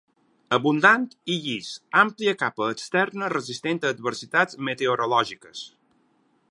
Abundant 0.55 1.03
i 1.33 1.35
llis; 1.43 1.67
àmplia 2.05 2.33
capa 2.39 2.71
externa 2.77 3.31
resistent 3.35 3.83
a 3.87 3.93
adversitats 3.97 4.61
meteorològiques. 4.71 5.65